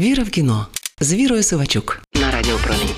[0.00, 0.66] Віра в кіно
[1.00, 2.88] з Вірою Сивачук на радіопромінь.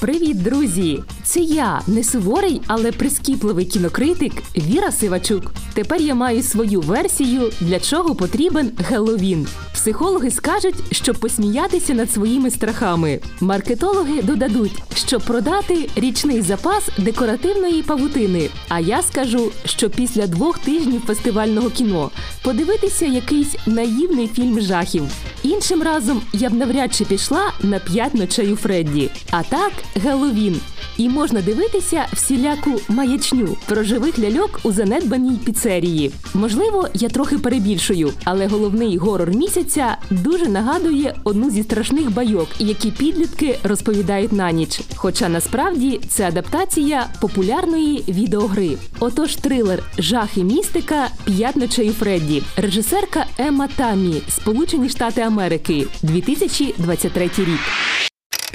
[0.00, 1.02] Привіт, друзі!
[1.24, 5.52] Це я, не суворий, але прискіпливий кінокритик Віра Сивачук.
[5.74, 9.46] Тепер я маю свою версію, для чого потрібен Геловін.
[9.72, 13.20] Психологи скажуть, щоб посміятися над своїми страхами.
[13.40, 18.48] Маркетологи додадуть, щоб продати річний запас декоративної павутини.
[18.68, 22.10] А я скажу, що після двох тижнів фестивального кіно
[22.42, 25.04] подивитися якийсь наївний фільм жахів.
[25.44, 29.10] Іншим разом я б навряд чи пішла на п'ять у Фредді.
[29.30, 30.60] А так, Геловін.
[30.96, 36.10] І можна дивитися всіляку маячню про живих ляльок у занедбаній піцерії.
[36.34, 42.90] Можливо, я трохи перебільшую, але головний горор місяця дуже нагадує одну зі страшних байок, які
[42.90, 44.80] підлітки розповідають на ніч.
[44.96, 48.70] Хоча насправді це адаптація популярної відеогри.
[49.00, 51.56] Отож, трилер Жах і містика П'ять
[51.98, 57.53] Фредді, режисерка Емма Тамі, Сполучені Штати Америки, 2023 рік.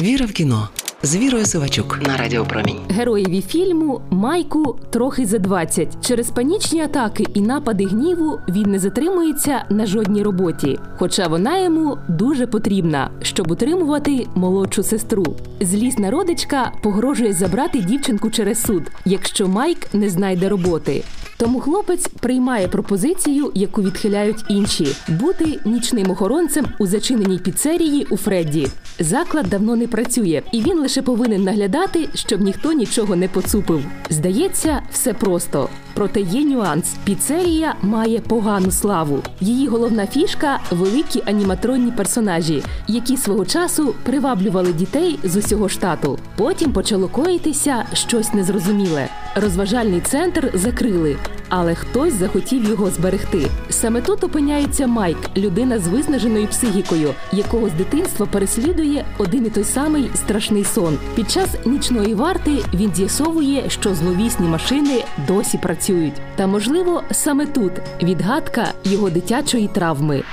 [0.02, 0.70] Віра в кіно
[1.04, 2.80] з Вірою Сивачук на Радіо Промінь.
[2.90, 6.08] Героєві фільму Майку трохи за 20.
[6.08, 11.98] Через панічні атаки і напади гніву він не затримується на жодній роботі, хоча вона йому
[12.08, 15.36] дуже потрібна, щоб утримувати молодшу сестру.
[15.62, 21.04] Злісна родичка погрожує забрати дівчинку через суд, якщо Майк не знайде роботи.
[21.40, 28.68] Тому хлопець приймає пропозицію, яку відхиляють інші бути нічним охоронцем у зачиненій піцерії у Фредді.
[29.00, 33.86] Заклад давно не працює, і він лише повинен наглядати, щоб ніхто нічого не поцупив.
[34.10, 35.70] Здається, все просто.
[35.94, 36.96] Проте є нюанс.
[37.04, 39.20] Піцерія має погану славу.
[39.42, 46.20] Її головна фішка великі аніматронні персонажі, які свого часу приваблювали дітей з усього штату.
[46.36, 49.10] Потім почало коїтися щось незрозуміле.
[49.36, 51.18] Розважальний центр закрили,
[51.50, 53.48] але хтось захотів його зберегти.
[53.70, 59.64] Саме тут опиняється Майк, людина з виснаженою психікою, якого з дитинства переслідує один і той
[59.64, 60.98] самий страшний сон.
[61.16, 65.89] Під час нічної варти він з'ясовує, що зловісні машини досі працюють.
[66.36, 67.72] Та можливо, саме тут
[68.04, 70.24] відгадка його дитячої травми.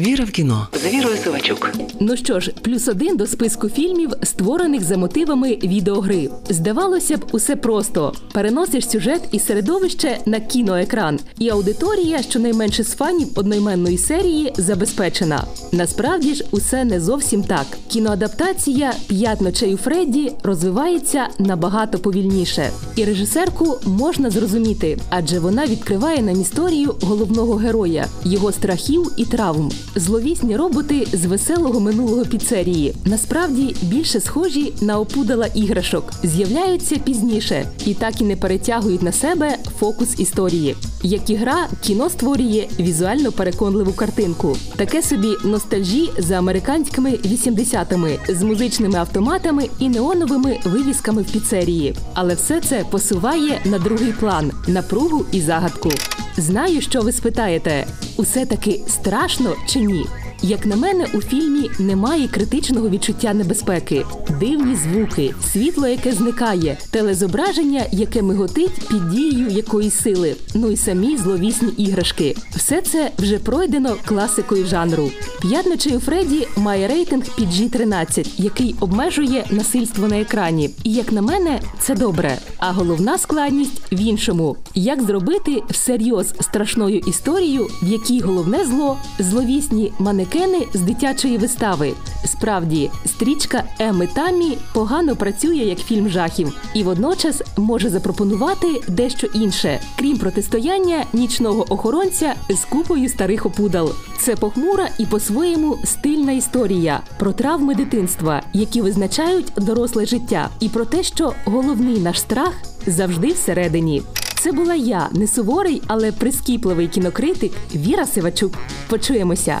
[0.00, 1.70] Віра в кіно з Вірою Сивачук.
[2.00, 6.30] Ну що ж, плюс один до списку фільмів, створених за мотивами відеогри.
[6.48, 13.28] Здавалося б, усе просто: переносиш сюжет і середовище на кіноекран, і аудиторія, щонайменше з фанів
[13.34, 15.44] одноіменної серії, забезпечена.
[15.72, 17.66] Насправді ж, усе не зовсім так.
[17.88, 26.22] Кіноадаптація «П'ять ночей у Фредді розвивається набагато повільніше, і режисерку можна зрозуміти, адже вона відкриває
[26.22, 29.70] нам історію головного героя, його страхів і травм.
[29.94, 37.94] Зловісні роботи з веселого минулого піцерії насправді більше схожі на опудала іграшок, з'являються пізніше і
[37.94, 40.76] так і не перетягують на себе фокус історії.
[41.02, 48.42] Як і гра, кіно створює візуально переконливу картинку, таке собі ностальжі за американськими 80-ми з
[48.42, 51.94] музичними автоматами і неоновими вивісками в піцерії.
[52.14, 55.90] Але все це посуває на другий план напругу і загадку.
[56.36, 57.86] Знаю, що ви спитаєте:
[58.18, 60.06] усе таки страшно чи ні?
[60.42, 64.04] Як на мене, у фільмі немає критичного відчуття небезпеки,
[64.40, 71.16] дивні звуки, світло, яке зникає, телезображення, яке миготить під дією якоїсь сили, ну і самі
[71.16, 72.36] зловісні іграшки.
[72.56, 75.10] Все це вже пройдено класикою жанру.
[75.40, 80.70] П'ятничий у Фредді має рейтинг PG-13, який обмежує насильство на екрані.
[80.84, 82.38] І як на мене, це добре.
[82.58, 89.92] А головна складність в іншому: як зробити всерйоз страшною історію, в якій головне зло зловісні
[89.98, 90.27] манекени
[90.74, 91.92] з дитячої вистави.
[92.24, 99.80] Справді, стрічка Еми Тамі погано працює як фільм жахів і водночас може запропонувати дещо інше,
[99.98, 103.92] крім протистояння нічного охоронця з купою старих опудал.
[104.20, 110.84] Це похмура і по-своєму стильна історія про травми дитинства, які визначають доросле життя, і про
[110.84, 112.52] те, що головний наш страх
[112.86, 114.02] завжди всередині.
[114.40, 118.52] Це була я, не суворий, але прискіпливий кінокритик Віра Сивачук.
[118.88, 119.60] Почуємося.